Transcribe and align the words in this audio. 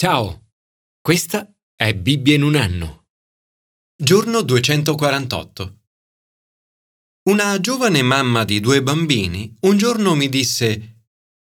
Ciao, 0.00 0.52
questa 1.00 1.52
è 1.74 1.92
Bibbia 1.92 2.36
in 2.36 2.44
un 2.44 2.54
anno. 2.54 3.08
Giorno 4.00 4.42
248. 4.42 5.80
Una 7.30 7.58
giovane 7.58 8.02
mamma 8.02 8.44
di 8.44 8.60
due 8.60 8.80
bambini 8.80 9.52
un 9.62 9.76
giorno 9.76 10.14
mi 10.14 10.28
disse 10.28 11.06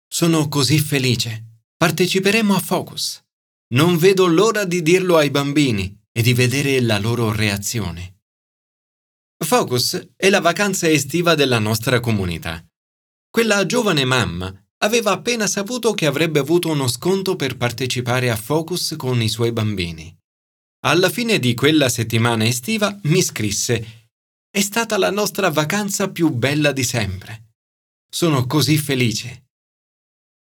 Sono 0.07 0.47
così 0.47 0.79
felice. 0.79 1.65
Parteciperemo 1.77 2.55
a 2.55 2.61
Focus. 2.61 3.21
Non 3.75 3.97
vedo 3.97 4.29
l'ora 4.29 4.65
di 4.65 4.83
dirlo 4.83 5.17
ai 5.17 5.31
bambini 5.31 6.01
e 6.13 6.23
di 6.23 6.33
vedere 6.33 6.81
la 6.81 7.01
loro 7.01 7.33
reazione. 7.33 8.21
Focus 9.45 10.11
è 10.15 10.31
la 10.31 10.41
vacanza 10.41 10.89
estiva 10.89 11.35
della 11.35 11.59
nostra 11.59 11.99
comunità. 11.99 12.65
Quella 13.29 13.67
giovane 13.67 14.05
mamma 14.05 14.68
aveva 14.79 15.13
appena 15.13 15.47
saputo 15.47 15.93
che 15.93 16.07
avrebbe 16.07 16.39
avuto 16.39 16.69
uno 16.69 16.87
sconto 16.87 17.37
per 17.37 17.57
partecipare 17.57 18.31
a 18.31 18.37
Focus 18.37 18.95
con 18.97 19.21
i 19.21 19.29
suoi 19.29 19.53
bambini. 19.53 20.15
Alla 20.85 21.11
fine 21.11 21.39
di 21.39 21.55
quella 21.55 21.89
settimana 21.89 22.47
estiva 22.47 22.97
mi 23.05 23.21
scrisse 23.23 24.11
È 24.51 24.61
stata 24.61 24.97
la 24.97 25.11
nostra 25.11 25.51
vacanza 25.51 26.11
più 26.11 26.31
bella 26.31 26.73
di 26.73 26.85
sempre. 26.85 27.55
Sono 28.09 28.47
così 28.47 28.79
felice. 28.79 29.47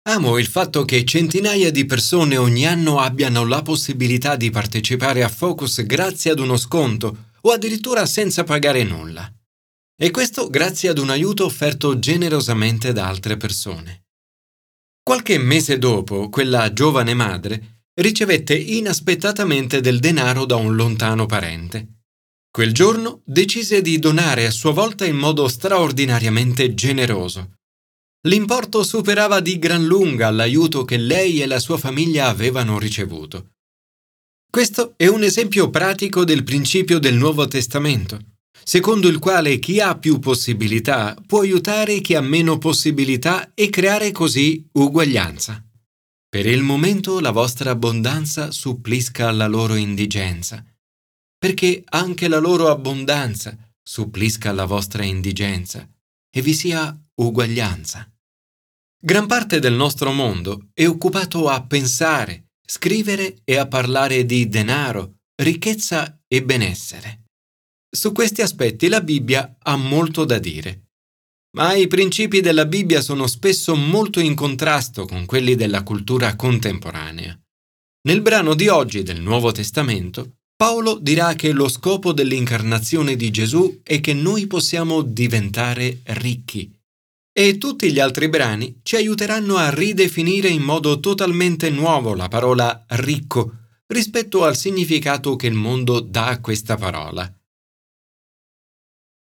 Amo 0.09 0.39
il 0.39 0.47
fatto 0.47 0.85
che 0.85 1.05
centinaia 1.05 1.71
di 1.71 1.85
persone 1.85 2.37
ogni 2.37 2.67
anno 2.67 3.01
abbiano 3.01 3.45
la 3.45 3.63
possibilità 3.63 4.37
di 4.37 4.51
partecipare 4.51 5.23
a 5.23 5.29
Focus 5.29 5.83
grazie 5.83 6.31
ad 6.31 6.39
uno 6.39 6.57
sconto 6.57 7.29
o 7.43 7.51
addirittura 7.51 8.07
senza 8.07 8.45
pagare 8.45 8.83
nulla. 8.85 9.31
E 10.01 10.11
questo 10.11 10.49
grazie 10.49 10.89
ad 10.89 10.99
un 10.99 11.11
aiuto 11.11 11.45
offerto 11.45 11.99
generosamente 11.99 12.93
da 12.93 13.09
altre 13.09 13.37
persone. 13.37 14.05
Qualche 15.11 15.39
mese 15.39 15.77
dopo, 15.77 16.29
quella 16.29 16.73
giovane 16.73 17.15
madre 17.15 17.81
ricevette 17.95 18.55
inaspettatamente 18.55 19.81
del 19.81 19.99
denaro 19.99 20.45
da 20.45 20.55
un 20.55 20.77
lontano 20.77 21.27
parente. 21.27 22.03
Quel 22.49 22.73
giorno 22.73 23.21
decise 23.25 23.83
di 23.83 23.99
donare 23.99 24.47
a 24.47 24.53
sua 24.53 24.71
volta 24.71 25.05
in 25.05 25.17
modo 25.17 25.49
straordinariamente 25.49 26.75
generoso. 26.75 27.55
L'importo 28.29 28.85
superava 28.85 29.41
di 29.41 29.59
gran 29.59 29.85
lunga 29.85 30.31
l'aiuto 30.31 30.85
che 30.85 30.97
lei 30.97 31.43
e 31.43 31.47
la 31.47 31.59
sua 31.59 31.77
famiglia 31.77 32.29
avevano 32.29 32.79
ricevuto. 32.79 33.55
Questo 34.49 34.95
è 34.97 35.09
un 35.09 35.25
esempio 35.25 35.71
pratico 35.71 36.23
del 36.23 36.45
principio 36.45 37.01
del 37.01 37.17
Nuovo 37.17 37.49
Testamento 37.49 38.39
secondo 38.65 39.09
il 39.09 39.19
quale 39.19 39.59
chi 39.59 39.81
ha 39.81 39.97
più 39.97 40.19
possibilità 40.19 41.17
può 41.27 41.41
aiutare 41.41 42.01
chi 42.01 42.15
ha 42.15 42.21
meno 42.21 42.59
possibilità 42.59 43.53
e 43.55 43.71
creare 43.71 44.13
così 44.13 44.69
uguaglianza. 44.73 45.65
Per 46.29 46.47
il 46.47 46.63
momento 46.63 47.19
la 47.21 47.33
vostra 47.33 47.73
abbondanza 47.73 48.53
supplisca 48.53 49.29
alla 49.29 49.49
loro 49.49 49.75
indigenza, 49.75 50.65
perché 51.37 51.83
anche 51.85 52.29
la 52.29 52.39
loro 52.39 52.69
abbondanza 52.69 53.57
supplisca 53.83 54.51
alla 54.51 54.67
vostra 54.67 55.03
indigenza 55.03 55.89
e 56.31 56.41
vi 56.43 56.55
sia 56.55 56.97
uguaglianza. 57.17 58.09
Gran 59.03 59.27
parte 59.27 59.59
del 59.59 59.73
nostro 59.73 60.13
mondo 60.13 60.69
è 60.75 60.87
occupato 60.87 61.49
a 61.49 61.65
pensare, 61.65 62.51
scrivere 62.65 63.39
e 63.45 63.57
a 63.57 63.67
parlare 63.67 64.25
di 64.25 64.49
denaro, 64.49 65.21
ricchezza 65.43 66.21
e 66.29 66.45
benessere. 66.45 67.30
Su 67.93 68.13
questi 68.13 68.41
aspetti 68.41 68.87
la 68.87 69.01
Bibbia 69.01 69.57
ha 69.63 69.75
molto 69.75 70.25
da 70.25 70.39
dire. 70.39 70.91
Ma 71.57 71.75
i 71.75 71.89
principi 71.89 72.41
della 72.41 72.65
Bibbia 72.65 73.01
sono 73.01 73.27
spesso 73.27 73.75
molto 73.75 74.21
in 74.21 74.37
contrasto 74.37 75.07
con 75.07 75.27
quelli 75.27 75.57
della 75.57 75.83
cultura 75.83 76.37
contemporanea. 76.37 77.37
Nel 78.03 78.23
brano 78.23 78.55
di 78.55 78.69
oggi 78.69 79.03
del 79.03 79.21
Nuovo 79.21 79.51
Testamento, 79.51 80.37
Paolo 80.57 80.99
dirà 81.01 81.35
che 81.35 81.51
lo 81.51 81.69
scopo 81.69 82.13
dell'incarnazione 82.13 83.17
di 83.17 83.31
Gesù 83.31 83.81
è 83.83 84.01
che 84.01 84.15
noi 84.15 84.47
possiamo 84.47 85.03
diventare 85.03 86.01
ricchi. 86.05 86.73
E 87.33 87.59
tutti 87.59 87.91
gli 87.93 87.99
altri 87.99 88.29
brani 88.29 88.79
ci 88.83 88.95
aiuteranno 88.95 89.57
a 89.57 89.71
ridefinire 89.71 90.49
in 90.49 90.63
modo 90.63 91.01
totalmente 91.01 91.71
nuovo 91.71 92.15
la 92.15 92.29
parola 92.29 92.85
ricco 92.91 93.55
rispetto 93.87 94.45
al 94.45 94.57
significato 94.57 95.35
che 95.35 95.49
il 95.49 95.55
mondo 95.55 95.99
dà 95.99 96.29
a 96.29 96.41
questa 96.41 96.77
parola. 96.77 97.33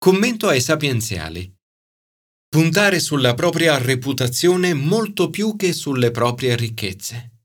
Commento 0.03 0.49
ai 0.49 0.63
sapienziali. 0.63 1.55
Puntare 2.49 3.01
sulla 3.01 3.35
propria 3.35 3.77
reputazione 3.77 4.73
molto 4.73 5.29
più 5.29 5.57
che 5.57 5.75
sulle 5.75 6.11
proprie 6.11 6.57
ricchezze. 6.57 7.43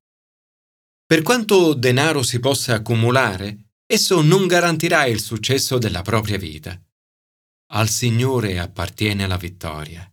Per 1.06 1.22
quanto 1.22 1.74
denaro 1.74 2.24
si 2.24 2.40
possa 2.40 2.76
accumulare, 2.76 3.72
esso 3.86 4.22
non 4.22 4.48
garantirà 4.48 5.06
il 5.06 5.20
successo 5.20 5.78
della 5.78 6.02
propria 6.02 6.38
vita. 6.38 6.82
Al 7.74 7.90
Signore 7.90 8.58
appartiene 8.58 9.28
la 9.28 9.36
vittoria. 9.36 10.10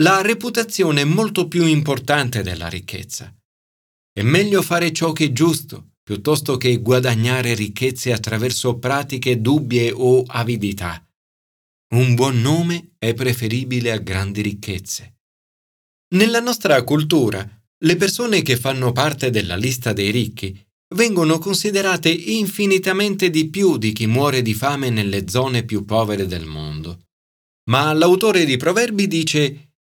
La 0.00 0.22
reputazione 0.22 1.02
è 1.02 1.04
molto 1.04 1.46
più 1.46 1.64
importante 1.64 2.42
della 2.42 2.68
ricchezza. 2.68 3.32
È 4.12 4.22
meglio 4.22 4.62
fare 4.62 4.92
ciò 4.92 5.12
che 5.12 5.26
è 5.26 5.32
giusto 5.32 5.92
piuttosto 6.02 6.56
che 6.56 6.76
guadagnare 6.78 7.54
ricchezze 7.54 8.12
attraverso 8.12 8.78
pratiche 8.78 9.40
dubbie 9.40 9.92
o 9.92 10.24
avidità. 10.26 11.05
Un 11.88 12.16
buon 12.16 12.40
nome 12.40 12.96
è 12.98 13.14
preferibile 13.14 13.92
a 13.92 13.98
grandi 13.98 14.42
ricchezze. 14.42 15.18
Nella 16.14 16.40
nostra 16.40 16.82
cultura, 16.82 17.48
le 17.84 17.96
persone 17.96 18.42
che 18.42 18.56
fanno 18.56 18.90
parte 18.90 19.30
della 19.30 19.54
lista 19.54 19.92
dei 19.92 20.10
ricchi 20.10 20.60
vengono 20.96 21.38
considerate 21.38 22.10
infinitamente 22.10 23.30
di 23.30 23.48
più 23.50 23.76
di 23.76 23.92
chi 23.92 24.06
muore 24.06 24.42
di 24.42 24.52
fame 24.52 24.90
nelle 24.90 25.28
zone 25.28 25.64
più 25.64 25.84
povere 25.84 26.26
del 26.26 26.44
mondo. 26.44 27.06
Ma 27.70 27.92
l'autore 27.92 28.44
di 28.44 28.56
Proverbi 28.56 29.06
dice 29.06 29.74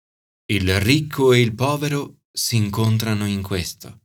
Il 0.47 0.81
ricco 0.81 1.33
e 1.33 1.41
il 1.41 1.55
povero 1.55 2.23
si 2.33 2.57
incontrano 2.57 3.27
in 3.29 3.43
questo. 3.43 4.01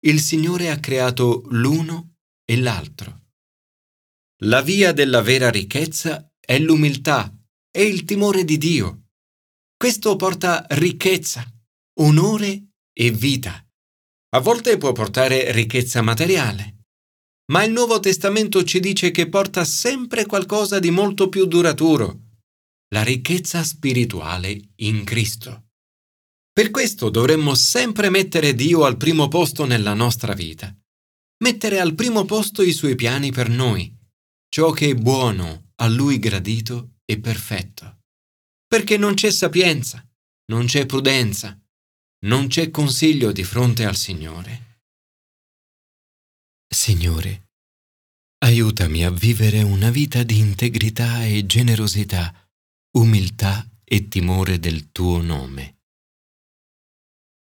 Il 0.00 0.20
Signore 0.20 0.70
ha 0.70 0.80
creato 0.80 1.44
l'uno 1.50 2.16
e 2.44 2.56
l'altro. 2.56 3.26
La 4.42 4.60
via 4.60 4.92
della 4.92 5.22
vera 5.22 5.50
ricchezza 5.50 6.27
è 6.50 6.58
l'umiltà 6.58 7.30
e 7.70 7.84
il 7.84 8.04
timore 8.04 8.42
di 8.42 8.56
Dio. 8.56 9.08
Questo 9.76 10.16
porta 10.16 10.64
ricchezza, 10.70 11.44
onore 12.00 12.68
e 12.90 13.10
vita. 13.10 13.62
A 14.30 14.40
volte 14.40 14.78
può 14.78 14.92
portare 14.92 15.52
ricchezza 15.52 16.00
materiale, 16.00 16.84
ma 17.52 17.64
il 17.64 17.72
Nuovo 17.72 18.00
Testamento 18.00 18.64
ci 18.64 18.80
dice 18.80 19.10
che 19.10 19.28
porta 19.28 19.62
sempre 19.66 20.24
qualcosa 20.24 20.78
di 20.78 20.90
molto 20.90 21.28
più 21.28 21.44
duraturo, 21.44 22.20
la 22.94 23.02
ricchezza 23.02 23.62
spirituale 23.62 24.58
in 24.76 25.04
Cristo. 25.04 25.66
Per 26.50 26.70
questo 26.70 27.10
dovremmo 27.10 27.54
sempre 27.54 28.08
mettere 28.08 28.54
Dio 28.54 28.84
al 28.84 28.96
primo 28.96 29.28
posto 29.28 29.66
nella 29.66 29.92
nostra 29.92 30.32
vita, 30.32 30.74
mettere 31.44 31.78
al 31.78 31.94
primo 31.94 32.24
posto 32.24 32.62
i 32.62 32.72
suoi 32.72 32.94
piani 32.94 33.32
per 33.32 33.50
noi, 33.50 33.94
ciò 34.48 34.70
che 34.70 34.88
è 34.88 34.94
buono, 34.94 35.67
a 35.80 35.88
lui 35.88 36.18
gradito 36.18 36.98
e 37.04 37.20
perfetto. 37.20 38.02
Perché 38.66 38.96
non 38.96 39.14
c'è 39.14 39.30
sapienza, 39.30 40.06
non 40.46 40.66
c'è 40.66 40.86
prudenza, 40.86 41.58
non 42.26 42.48
c'è 42.48 42.70
consiglio 42.70 43.32
di 43.32 43.44
fronte 43.44 43.84
al 43.84 43.96
Signore. 43.96 44.82
Signore, 46.68 47.50
aiutami 48.44 49.04
a 49.04 49.10
vivere 49.10 49.62
una 49.62 49.90
vita 49.90 50.22
di 50.22 50.38
integrità 50.38 51.24
e 51.24 51.46
generosità, 51.46 52.34
umiltà 52.98 53.66
e 53.84 54.08
timore 54.08 54.58
del 54.58 54.90
tuo 54.92 55.22
nome. 55.22 55.76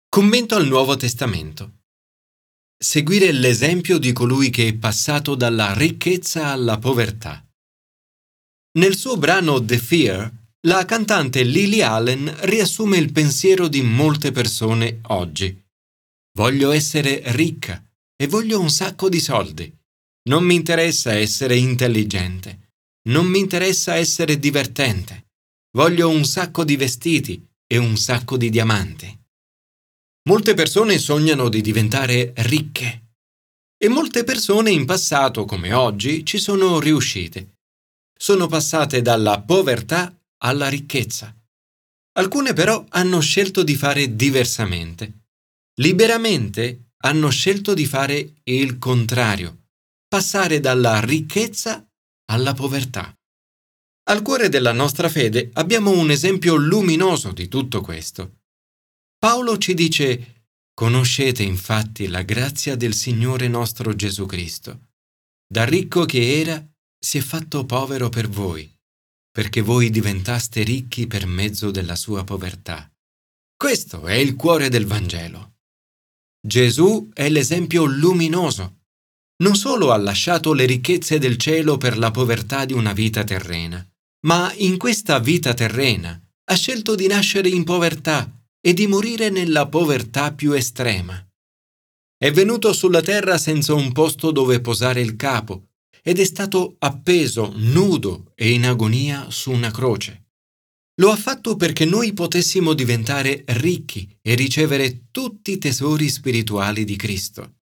Commento 0.08 0.56
al 0.56 0.68
Nuovo 0.68 0.96
Testamento. 0.96 1.82
Seguire 2.82 3.32
l'esempio 3.32 3.98
di 3.98 4.14
colui 4.14 4.50
che 4.50 4.68
è 4.68 4.74
passato 4.74 5.36
dalla 5.36 5.74
ricchezza 5.74 6.48
alla 6.48 6.80
povertà. 6.80 7.46
Nel 8.80 8.96
suo 8.96 9.18
brano 9.18 9.62
The 9.62 9.78
Fear, 9.78 10.32
la 10.62 10.86
cantante 10.86 11.44
Lily 11.44 11.82
Allen 11.82 12.34
riassume 12.44 12.96
il 12.96 13.12
pensiero 13.12 13.68
di 13.68 13.82
molte 13.82 14.32
persone 14.32 15.02
oggi. 15.08 15.54
Voglio 16.38 16.72
essere 16.72 17.22
ricca 17.34 17.84
e 18.16 18.28
voglio 18.28 18.58
un 18.58 18.70
sacco 18.70 19.10
di 19.10 19.20
soldi. 19.20 19.70
Non 20.30 20.46
mi 20.46 20.56
interessa 20.56 21.12
essere 21.12 21.58
intelligente. 21.58 22.70
Non 23.10 23.26
mi 23.26 23.40
interessa 23.40 23.96
essere 23.96 24.40
divertente. 24.40 25.26
Voglio 25.76 26.08
un 26.08 26.24
sacco 26.24 26.64
di 26.64 26.78
vestiti 26.78 27.46
e 27.68 27.76
un 27.76 27.98
sacco 27.98 28.38
di 28.38 28.50
diamanti. 28.50 29.14
Molte 30.30 30.54
persone 30.54 31.00
sognano 31.00 31.50
di 31.50 31.60
diventare 31.60 32.32
ricche 32.38 33.08
e 33.78 33.90
molte 33.90 34.24
persone 34.24 34.72
in 34.72 34.86
passato 34.86 35.44
come 35.44 35.74
oggi 35.74 36.24
ci 36.24 36.38
sono 36.38 36.80
riuscite 36.80 37.58
sono 38.22 38.48
passate 38.48 39.02
dalla 39.02 39.42
povertà 39.42 40.14
alla 40.44 40.68
ricchezza. 40.68 41.34
Alcune 42.18 42.52
però 42.54 42.84
hanno 42.90 43.22
scelto 43.22 43.64
di 43.64 43.76
fare 43.76 44.16
diversamente. 44.16 45.28
Liberamente 45.80 46.92
hanno 47.04 47.30
scelto 47.30 47.74
di 47.74 47.86
fare 47.86 48.34
il 48.44 48.78
contrario, 48.78 49.68
passare 50.06 50.60
dalla 50.60 51.00
ricchezza 51.00 51.88
alla 52.26 52.54
povertà. 52.54 53.14
Al 54.10 54.22
cuore 54.22 54.50
della 54.50 54.74
nostra 54.74 55.08
fede 55.08 55.52
abbiamo 55.54 55.92
un 55.92 56.12
esempio 56.12 56.56
luminoso 56.56 57.32
di 57.32 57.48
tutto 57.48 57.80
questo. 57.80 58.40
Paolo 59.18 59.58
ci 59.58 59.74
dice, 59.74 60.48
conoscete 60.74 61.44
infatti 61.44 62.08
la 62.08 62.24
grazia 62.24 62.76
del 62.76 62.94
Signore 62.94 63.48
nostro 63.48 63.96
Gesù 63.96 64.26
Cristo. 64.26 64.88
Da 65.48 65.64
ricco 65.64 66.06
che 66.06 66.40
era, 66.40 66.66
si 67.00 67.18
è 67.18 67.22
fatto 67.22 67.66
povero 67.66 68.10
per 68.10 68.28
voi, 68.28 68.70
perché 69.32 69.62
voi 69.62 69.90
diventaste 69.90 70.64
ricchi 70.64 71.08
per 71.08 71.26
mezzo 71.26 71.72
della 71.72 71.96
sua 71.96 72.26
povertà. 72.26 72.92
Questo 73.56 74.06
è 74.06 74.16
il 74.16 74.36
cuore 74.36 74.70
del 74.70 74.86
Vangelo. 74.86 75.54
Gesù 76.46 77.10
è 77.14 77.30
l'esempio 77.30 77.86
luminoso. 77.86 78.78
Non 79.42 79.56
solo 79.56 79.92
ha 79.92 79.98
lasciato 79.98 80.52
le 80.52 80.66
ricchezze 80.66 81.20
del 81.20 81.38
cielo 81.38 81.78
per 81.78 81.98
la 81.98 82.12
povertà 82.12 82.66
di 82.66 82.74
una 82.74 82.92
vita 82.92 83.24
terrena, 83.24 83.86
ma 84.26 84.52
in 84.58 84.78
questa 84.78 85.20
vita 85.20 85.54
terrena 85.54 86.22
ha 86.52 86.56
scelto 86.56 86.96
di 86.96 87.08
nascere 87.08 87.48
in 87.48 87.64
povertà 87.64 88.30
e 88.60 88.74
di 88.74 88.88
morire 88.88 89.30
nella 89.30 89.68
povertà 89.68 90.34
più 90.34 90.52
estrema. 90.52 91.26
È 92.18 92.32
venuto 92.32 92.74
sulla 92.74 93.02
terra 93.02 93.38
senza 93.38 93.74
un 93.74 93.94
posto 93.94 94.32
dove 94.32 94.60
posare 94.60 95.00
il 95.00 95.16
capo 95.16 95.69
ed 96.02 96.20
è 96.20 96.24
stato 96.24 96.76
appeso 96.80 97.54
nudo 97.56 98.32
e 98.36 98.52
in 98.52 98.66
agonia 98.66 99.30
su 99.30 99.52
una 99.52 99.72
croce. 99.72 100.26
Lo 101.00 101.12
ha 101.12 101.16
fatto 101.16 101.56
perché 101.56 101.86
noi 101.86 102.14
potessimo 102.14 102.74
diventare 102.74 103.44
ricchi 103.48 104.18
e 104.22 104.36
ricevere 104.36 105.08
tutti 105.12 105.52
i 105.52 105.58
tesori 105.58 106.10
spirituali 106.10 106.84
di 106.84 106.98
Cristo. 106.98 107.60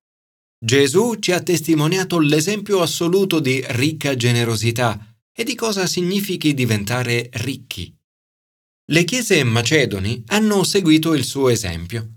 Gesù 0.59 1.17
ci 1.19 1.31
ha 1.31 1.41
testimoniato 1.41 2.17
l'esempio 2.17 2.81
assoluto 2.81 3.39
di 3.39 3.63
ricca 3.67 4.15
generosità 4.15 5.15
e 5.31 5.43
di 5.43 5.53
cosa 5.53 5.85
significhi 5.85 6.55
diventare 6.55 7.29
ricchi. 7.33 7.95
Le 8.89 9.03
chiese 9.03 9.43
macedoni 9.43 10.23
hanno 10.27 10.63
seguito 10.63 11.13
il 11.13 11.23
suo 11.23 11.49
esempio. 11.49 12.13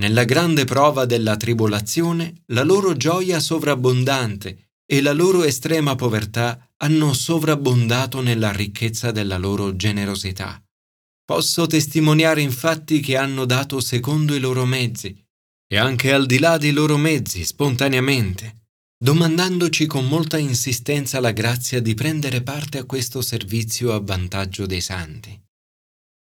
Nella 0.00 0.24
grande 0.24 0.64
prova 0.64 1.04
della 1.04 1.36
tribolazione, 1.36 2.44
la 2.46 2.62
loro 2.62 2.96
gioia 2.96 3.40
sovrabbondante 3.40 4.65
e 4.86 5.02
la 5.02 5.12
loro 5.12 5.42
estrema 5.42 5.96
povertà 5.96 6.70
hanno 6.78 7.12
sovrabbondato 7.12 8.20
nella 8.20 8.52
ricchezza 8.52 9.10
della 9.10 9.36
loro 9.36 9.74
generosità. 9.74 10.62
Posso 11.24 11.66
testimoniare 11.66 12.40
infatti 12.40 13.00
che 13.00 13.16
hanno 13.16 13.44
dato 13.46 13.80
secondo 13.80 14.34
i 14.34 14.38
loro 14.38 14.64
mezzi 14.64 15.24
e 15.68 15.76
anche 15.76 16.12
al 16.12 16.26
di 16.26 16.38
là 16.38 16.56
dei 16.56 16.70
loro 16.70 16.96
mezzi, 16.96 17.44
spontaneamente, 17.44 18.66
domandandoci 18.96 19.86
con 19.86 20.06
molta 20.06 20.38
insistenza 20.38 21.18
la 21.18 21.32
grazia 21.32 21.80
di 21.80 21.94
prendere 21.94 22.42
parte 22.42 22.78
a 22.78 22.84
questo 22.84 23.20
servizio 23.22 23.92
a 23.92 24.00
vantaggio 24.00 24.66
dei 24.66 24.80
santi. 24.80 25.38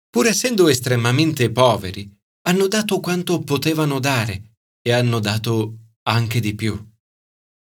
Pur 0.09 0.25
essendo 0.25 0.67
estremamente 0.67 1.51
poveri, 1.51 2.11
hanno 2.47 2.67
dato 2.67 2.99
quanto 2.99 3.39
potevano 3.41 3.99
dare 3.99 4.55
e 4.81 4.91
hanno 4.91 5.19
dato 5.19 5.91
anche 6.03 6.39
di 6.39 6.55
più. 6.55 6.86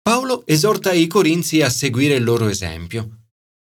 Paolo 0.02 0.44
esorta 0.46 0.92
i 0.92 1.06
corinzi 1.06 1.62
a 1.62 1.70
seguire 1.70 2.16
il 2.16 2.24
loro 2.24 2.48
esempio. 2.48 3.26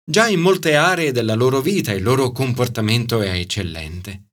Già 0.04 0.28
in 0.28 0.40
molte 0.40 0.74
aree 0.74 1.12
della 1.12 1.34
loro 1.34 1.60
vita 1.60 1.92
il 1.92 2.02
loro 2.02 2.32
comportamento 2.32 3.20
è 3.20 3.30
eccellente. 3.30 4.30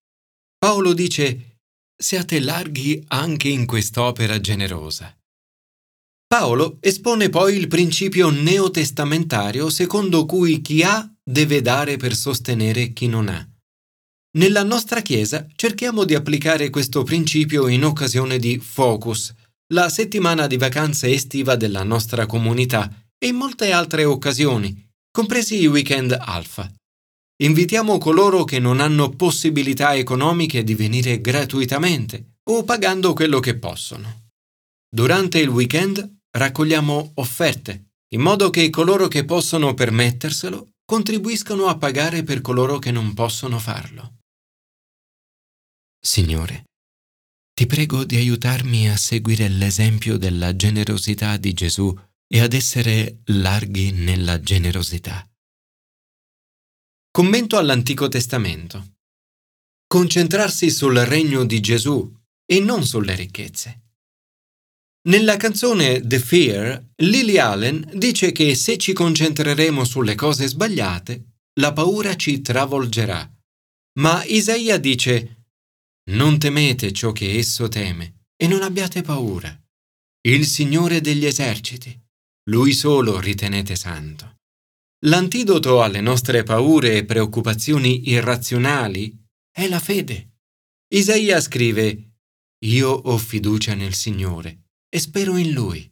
Paolo 0.57 0.93
dice, 0.93 1.59
siate 1.95 2.39
larghi 2.39 3.03
anche 3.09 3.47
in 3.47 3.67
quest'opera 3.67 4.39
generosa. 4.39 5.15
Paolo 6.25 6.77
espone 6.79 7.29
poi 7.29 7.55
il 7.55 7.67
principio 7.67 8.31
neotestamentario 8.31 9.69
secondo 9.69 10.25
cui 10.25 10.61
chi 10.61 10.81
ha 10.81 11.07
deve 11.23 11.61
dare 11.61 11.97
per 11.97 12.15
sostenere 12.15 12.91
chi 12.91 13.07
non 13.07 13.27
ha. 13.27 13.47
Nella 14.35 14.63
nostra 14.63 15.01
Chiesa 15.01 15.45
cerchiamo 15.55 16.05
di 16.05 16.15
applicare 16.15 16.71
questo 16.71 17.03
principio 17.03 17.67
in 17.67 17.85
occasione 17.85 18.39
di 18.39 18.57
Focus, 18.57 19.31
la 19.73 19.89
settimana 19.89 20.45
di 20.45 20.55
vacanze 20.55 21.09
estiva 21.09 21.55
della 21.55 21.83
nostra 21.83 22.27
comunità 22.27 22.89
e 23.17 23.27
in 23.27 23.35
molte 23.35 23.71
altre 23.71 24.05
occasioni, 24.05 24.87
compresi 25.11 25.59
i 25.59 25.65
weekend 25.65 26.15
alfa. 26.19 26.71
Invitiamo 27.41 27.97
coloro 27.97 28.43
che 28.43 28.59
non 28.59 28.79
hanno 28.79 29.09
possibilità 29.09 29.95
economiche 29.95 30.63
di 30.63 30.75
venire 30.75 31.19
gratuitamente 31.19 32.35
o 32.51 32.63
pagando 32.63 33.13
quello 33.13 33.39
che 33.39 33.57
possono. 33.57 34.27
Durante 34.87 35.39
il 35.39 35.47
weekend 35.47 36.17
raccogliamo 36.29 37.13
offerte, 37.15 37.93
in 38.13 38.21
modo 38.21 38.51
che 38.51 38.69
coloro 38.69 39.07
che 39.07 39.25
possono 39.25 39.73
permetterselo 39.73 40.69
contribuiscano 40.85 41.65
a 41.65 41.77
pagare 41.77 42.21
per 42.21 42.41
coloro 42.41 42.77
che 42.77 42.91
non 42.91 43.15
possono 43.15 43.57
farlo. 43.57 44.17
Signore, 45.99 46.65
ti 47.53 47.67
prego 47.67 48.03
di 48.03 48.15
aiutarmi 48.15 48.89
a 48.89 48.97
seguire 48.97 49.47
l'esempio 49.47 50.17
della 50.17 50.55
generosità 50.55 51.38
di 51.38 51.53
Gesù 51.53 51.95
e 52.27 52.39
ad 52.39 52.53
essere 52.53 53.21
larghi 53.25 53.91
nella 53.91 54.39
generosità. 54.39 55.27
Commento 57.11 57.57
all'Antico 57.57 58.07
Testamento. 58.07 58.95
Concentrarsi 59.85 60.71
sul 60.71 60.97
regno 60.97 61.45
di 61.45 61.59
Gesù 61.59 62.11
e 62.44 62.59
non 62.59 62.83
sulle 62.85 63.13
ricchezze. 63.13 63.81
Nella 65.09 65.38
canzone 65.38 66.01
The 66.01 66.17
Fear, 66.17 66.91
Lily 67.03 67.38
Allen 67.38 67.91
dice 67.94 68.31
che 68.31 68.55
se 68.55 68.77
ci 68.77 68.94
concentreremo 68.94 69.83
sulle 69.83 70.15
cose 70.15 70.47
sbagliate, 70.47 71.33
la 71.59 71.71
paura 71.71 72.15
ci 72.15 72.41
travolgerà. 72.41 73.31
Ma 74.00 74.23
Isaia 74.23 74.79
dice, 74.79 75.42
non 76.11 76.38
temete 76.38 76.91
ciò 76.91 77.11
che 77.11 77.38
esso 77.38 77.67
teme 77.67 78.25
e 78.35 78.47
non 78.47 78.61
abbiate 78.61 79.01
paura. 79.01 79.57
Il 80.25 80.45
Signore 80.45 81.01
degli 81.01 81.25
eserciti, 81.25 81.97
Lui 82.50 82.73
solo 82.73 83.19
ritenete 83.19 83.75
santo. 83.75 84.39
L'antidoto 85.05 85.81
alle 85.81 86.01
nostre 86.01 86.44
paure 86.44 86.97
e 86.97 87.05
preoccupazioni 87.05 88.09
irrazionali 88.09 89.17
è 89.51 89.67
la 89.67 89.79
fede. 89.79 90.38
Isaia 90.94 91.39
scrive, 91.41 92.15
Io 92.65 92.89
ho 92.89 93.17
fiducia 93.17 93.73
nel 93.73 93.94
Signore 93.94 94.69
e 94.89 95.00
spero 95.00 95.38
in 95.38 95.51
lui. 95.51 95.89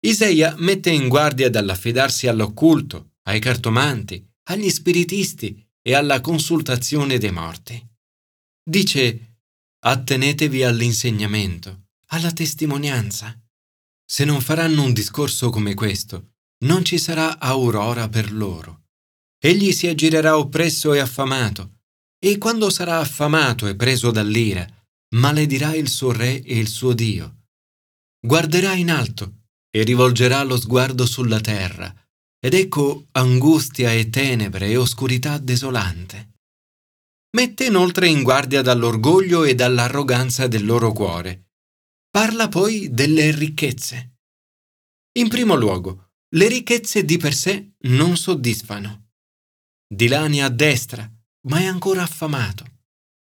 Isaia 0.00 0.54
mette 0.58 0.90
in 0.90 1.08
guardia 1.08 1.50
dall'affidarsi 1.50 2.26
all'occulto, 2.26 3.12
ai 3.28 3.38
cartomanti, 3.38 4.26
agli 4.48 4.68
spiritisti 4.70 5.66
e 5.82 5.94
alla 5.94 6.20
consultazione 6.20 7.18
dei 7.18 7.30
morti. 7.30 7.89
Dice, 8.70 9.38
attenetevi 9.80 10.62
all'insegnamento, 10.62 11.88
alla 12.12 12.30
testimonianza. 12.30 13.36
Se 14.06 14.24
non 14.24 14.40
faranno 14.40 14.84
un 14.84 14.92
discorso 14.92 15.50
come 15.50 15.74
questo, 15.74 16.34
non 16.64 16.84
ci 16.84 16.96
sarà 16.96 17.40
aurora 17.40 18.08
per 18.08 18.32
loro. 18.32 18.84
Egli 19.42 19.72
si 19.72 19.88
aggirerà 19.88 20.38
oppresso 20.38 20.92
e 20.92 21.00
affamato, 21.00 21.78
e 22.24 22.38
quando 22.38 22.70
sarà 22.70 23.00
affamato 23.00 23.66
e 23.66 23.74
preso 23.74 24.12
dall'ira, 24.12 24.64
maledirà 25.16 25.74
il 25.74 25.88
suo 25.88 26.12
re 26.12 26.40
e 26.40 26.56
il 26.56 26.68
suo 26.68 26.92
Dio 26.92 27.38
guarderà 28.22 28.74
in 28.74 28.90
alto 28.90 29.46
e 29.70 29.82
rivolgerà 29.82 30.42
lo 30.42 30.58
sguardo 30.58 31.06
sulla 31.06 31.40
terra, 31.40 31.92
ed 32.38 32.54
ecco 32.54 33.06
angustia 33.12 33.92
e 33.92 34.10
tenebre 34.10 34.68
e 34.68 34.76
oscurità 34.76 35.38
desolante. 35.38 36.29
Mette 37.32 37.66
inoltre 37.66 38.08
in 38.08 38.22
guardia 38.22 38.60
dall'orgoglio 38.60 39.44
e 39.44 39.54
dall'arroganza 39.54 40.48
del 40.48 40.64
loro 40.64 40.92
cuore. 40.92 41.50
Parla 42.10 42.48
poi 42.48 42.90
delle 42.90 43.30
ricchezze. 43.30 44.16
In 45.18 45.28
primo 45.28 45.54
luogo, 45.54 46.10
le 46.34 46.48
ricchezze 46.48 47.04
di 47.04 47.18
per 47.18 47.34
sé 47.34 47.74
non 47.82 48.16
soddisfano. 48.16 49.10
Dilania 49.86 50.46
a 50.46 50.50
destra, 50.50 51.08
ma 51.48 51.60
è 51.60 51.66
ancora 51.66 52.02
affamato. 52.02 52.64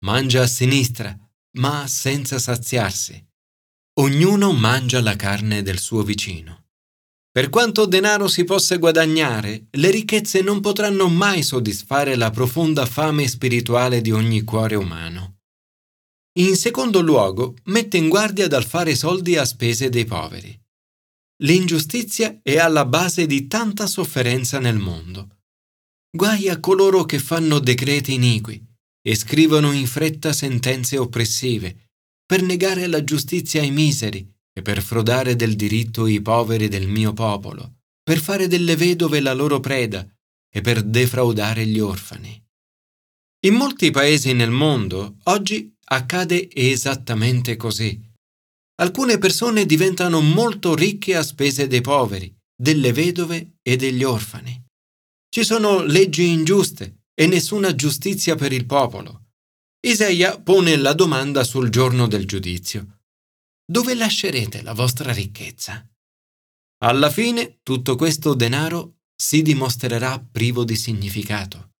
Mangia 0.05 0.43
a 0.43 0.47
sinistra, 0.47 1.17
ma 1.57 1.87
senza 1.87 2.37
saziarsi. 2.37 3.23
Ognuno 3.99 4.51
mangia 4.51 5.01
la 5.01 5.15
carne 5.15 5.63
del 5.63 5.79
suo 5.79 6.03
vicino. 6.03 6.64
Per 7.35 7.49
quanto 7.49 7.85
denaro 7.85 8.29
si 8.29 8.45
possa 8.45 8.77
guadagnare, 8.77 9.67
le 9.71 9.91
ricchezze 9.91 10.39
non 10.39 10.61
potranno 10.61 11.09
mai 11.09 11.43
soddisfare 11.43 12.15
la 12.15 12.29
profonda 12.29 12.85
fame 12.85 13.27
spirituale 13.27 13.99
di 13.99 14.11
ogni 14.11 14.43
cuore 14.43 14.75
umano. 14.75 15.39
In 16.39 16.55
secondo 16.55 17.01
luogo, 17.01 17.55
mette 17.65 17.97
in 17.97 18.07
guardia 18.07 18.47
dal 18.47 18.63
fare 18.63 18.95
soldi 18.95 19.35
a 19.35 19.43
spese 19.43 19.89
dei 19.89 20.05
poveri. 20.05 20.57
L'ingiustizia 21.43 22.39
è 22.41 22.57
alla 22.57 22.85
base 22.85 23.25
di 23.25 23.47
tanta 23.47 23.85
sofferenza 23.85 24.59
nel 24.59 24.77
mondo. 24.77 25.39
Guai 26.09 26.47
a 26.47 26.61
coloro 26.61 27.03
che 27.03 27.19
fanno 27.19 27.59
decreti 27.59 28.13
iniqui 28.13 28.65
e 29.01 29.13
scrivono 29.13 29.73
in 29.73 29.87
fretta 29.87 30.31
sentenze 30.31 30.97
oppressive 30.97 31.89
per 32.25 32.41
negare 32.41 32.87
la 32.87 33.03
giustizia 33.03 33.59
ai 33.59 33.71
miseri 33.71 34.34
e 34.57 34.61
per 34.61 34.81
frodare 34.81 35.35
del 35.35 35.55
diritto 35.55 36.07
i 36.07 36.21
poveri 36.21 36.69
del 36.69 36.87
mio 36.87 37.11
popolo, 37.11 37.79
per 38.01 38.19
fare 38.19 38.47
delle 38.47 38.77
vedove 38.77 39.19
la 39.19 39.33
loro 39.33 39.59
preda 39.59 40.07
e 40.49 40.61
per 40.61 40.81
defraudare 40.81 41.65
gli 41.65 41.79
orfani. 41.79 42.41
In 43.45 43.55
molti 43.55 43.91
paesi 43.91 44.31
nel 44.31 44.51
mondo 44.51 45.17
oggi 45.23 45.75
accade 45.87 46.49
esattamente 46.53 47.57
così. 47.57 48.01
Alcune 48.81 49.17
persone 49.17 49.65
diventano 49.65 50.21
molto 50.21 50.73
ricche 50.73 51.15
a 51.15 51.23
spese 51.23 51.67
dei 51.67 51.81
poveri, 51.81 52.33
delle 52.55 52.93
vedove 52.93 53.57
e 53.61 53.75
degli 53.75 54.03
orfani. 54.03 54.63
Ci 55.29 55.43
sono 55.43 55.83
leggi 55.83 56.27
ingiuste 56.27 57.03
e 57.13 57.27
nessuna 57.27 57.75
giustizia 57.75 58.35
per 58.35 58.53
il 58.53 58.65
popolo. 58.65 59.25
Isaia 59.85 60.39
pone 60.39 60.77
la 60.77 60.93
domanda 60.93 61.43
sul 61.43 61.69
giorno 61.69 62.07
del 62.07 62.25
giudizio. 62.25 62.94
Dove 63.67 63.95
lascerete 63.95 64.61
la 64.61 64.73
vostra 64.73 65.11
ricchezza? 65.11 65.83
Alla 66.83 67.09
fine 67.09 67.61
tutto 67.63 67.95
questo 67.95 68.35
denaro 68.35 68.97
si 69.15 69.41
dimostrerà 69.41 70.19
privo 70.19 70.63
di 70.63 70.75
significato. 70.75 71.71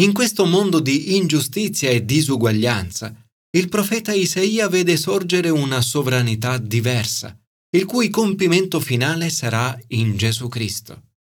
In 0.00 0.12
questo 0.12 0.44
mondo 0.44 0.80
di 0.80 1.16
ingiustizia 1.16 1.88
e 1.88 2.04
disuguaglianza, 2.04 3.26
il 3.56 3.70
profeta 3.70 4.12
Isaia 4.12 4.68
vede 4.68 4.98
sorgere 4.98 5.48
una 5.48 5.80
sovranità 5.80 6.58
diversa, 6.58 7.38
il 7.74 7.86
cui 7.86 8.10
compimento 8.10 8.78
finale 8.78 9.30
sarà 9.30 9.78
in 9.88 10.18
Gesù 10.18 10.48
Cristo. 10.48 11.12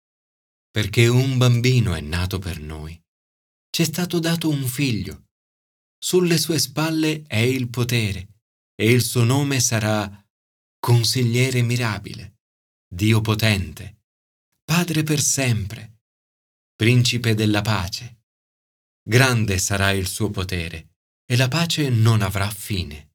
Perché 0.70 1.08
un 1.08 1.38
bambino 1.38 1.94
è 1.94 2.02
nato 2.02 2.40
per 2.40 2.60
noi. 2.60 3.00
Ci 3.70 3.84
è 3.84 3.86
stato 3.86 4.20
dato 4.20 4.50
un 4.50 4.66
figlio. 4.66 5.28
Sulle 5.98 6.38
sue 6.38 6.60
spalle 6.60 7.24
è 7.26 7.38
il 7.38 7.70
potere 7.70 8.31
e 8.82 8.90
il 8.90 9.04
suo 9.04 9.24
nome 9.24 9.60
sarà 9.60 10.10
Consigliere 10.80 11.62
mirabile, 11.62 12.40
Dio 12.92 13.22
potente, 13.22 14.06
Padre 14.66 15.04
per 15.04 15.22
sempre, 15.22 16.00
Principe 16.76 17.36
della 17.36 17.62
pace. 17.62 18.24
Grande 19.08 19.60
sarà 19.60 19.92
il 19.92 20.08
suo 20.08 20.32
potere 20.32 20.96
e 21.24 21.38
la 21.38 21.48
pace 21.48 21.90
non 21.90 22.24
avrà 22.24 22.50
fine. 22.50 23.12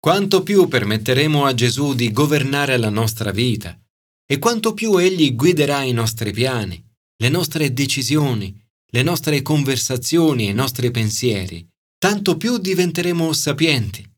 Quanto 0.00 0.42
più 0.42 0.66
permetteremo 0.66 1.44
a 1.44 1.54
Gesù 1.54 1.94
di 1.94 2.10
governare 2.10 2.76
la 2.76 2.90
nostra 2.90 3.30
vita 3.30 3.80
e 4.26 4.38
quanto 4.40 4.74
più 4.74 4.96
Egli 4.96 5.36
guiderà 5.36 5.84
i 5.84 5.92
nostri 5.92 6.32
piani, 6.32 6.84
le 7.18 7.28
nostre 7.28 7.72
decisioni, 7.72 8.60
le 8.90 9.02
nostre 9.04 9.42
conversazioni 9.42 10.48
e 10.48 10.50
i 10.50 10.54
nostri 10.54 10.90
pensieri, 10.90 11.64
tanto 11.98 12.36
più 12.36 12.58
diventeremo 12.58 13.32
sapienti 13.32 14.10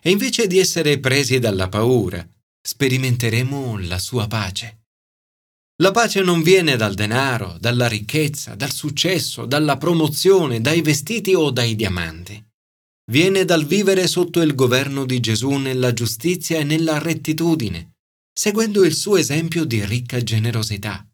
e 0.00 0.10
invece 0.10 0.46
di 0.46 0.58
essere 0.58 0.98
presi 0.98 1.38
dalla 1.38 1.68
paura, 1.68 2.26
sperimenteremo 2.60 3.78
la 3.78 3.98
sua 3.98 4.26
pace. 4.26 4.86
La 5.80 5.92
pace 5.92 6.22
non 6.22 6.42
viene 6.42 6.76
dal 6.76 6.94
denaro, 6.94 7.56
dalla 7.58 7.86
ricchezza, 7.86 8.54
dal 8.54 8.72
successo, 8.72 9.46
dalla 9.46 9.76
promozione, 9.76 10.60
dai 10.60 10.82
vestiti 10.82 11.34
o 11.34 11.50
dai 11.50 11.76
diamanti. 11.76 12.44
Viene 13.10 13.44
dal 13.44 13.64
vivere 13.64 14.06
sotto 14.06 14.42
il 14.42 14.54
governo 14.54 15.04
di 15.06 15.20
Gesù 15.20 15.52
nella 15.52 15.92
giustizia 15.92 16.58
e 16.58 16.64
nella 16.64 16.98
rettitudine, 16.98 17.94
seguendo 18.32 18.84
il 18.84 18.94
suo 18.94 19.16
esempio 19.16 19.64
di 19.64 19.84
ricca 19.84 20.20
generosità. 20.22 21.06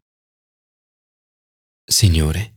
Signore, 1.86 2.56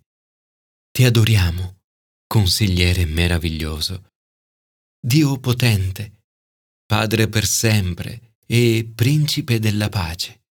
ti 0.91 1.03
adoriamo, 1.03 1.81
consigliere 2.25 3.05
meraviglioso, 3.05 4.07
Dio 4.99 5.39
potente, 5.39 6.16
Padre 6.87 7.27
per 7.27 7.45
sempre 7.45 8.37
e 8.45 8.89
Principe 8.95 9.59
della 9.59 9.89
pace. 9.89 10.45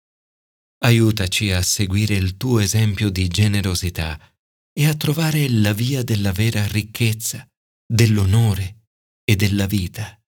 Aiutaci 0.79 1.53
a 1.53 1.63
seguire 1.63 2.17
il 2.17 2.37
tuo 2.37 2.59
esempio 2.59 3.09
di 3.09 3.29
generosità 3.29 4.19
e 4.73 4.89
a 4.89 4.95
trovare 4.95 5.49
la 5.49 5.73
via 5.73 6.03
della 6.03 6.33
vera 6.33 6.67
ricchezza, 6.67 7.49
dell'onore 7.87 8.89
e 9.23 9.37
della 9.37 9.67
vita. 9.67 10.21